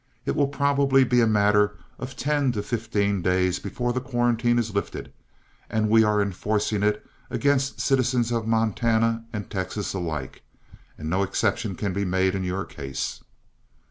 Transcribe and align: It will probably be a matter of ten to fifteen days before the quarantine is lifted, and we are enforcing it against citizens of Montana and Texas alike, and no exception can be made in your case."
It 0.25 0.35
will 0.35 0.47
probably 0.47 1.03
be 1.03 1.21
a 1.21 1.27
matter 1.27 1.77
of 1.99 2.15
ten 2.17 2.51
to 2.53 2.63
fifteen 2.63 3.21
days 3.21 3.59
before 3.59 3.93
the 3.93 4.01
quarantine 4.01 4.57
is 4.57 4.73
lifted, 4.73 5.13
and 5.69 5.89
we 5.91 6.03
are 6.03 6.23
enforcing 6.23 6.81
it 6.81 7.05
against 7.29 7.79
citizens 7.79 8.31
of 8.31 8.47
Montana 8.47 9.23
and 9.31 9.47
Texas 9.47 9.93
alike, 9.93 10.41
and 10.97 11.07
no 11.07 11.21
exception 11.21 11.75
can 11.75 11.93
be 11.93 12.03
made 12.03 12.33
in 12.33 12.43
your 12.43 12.65
case." 12.65 13.23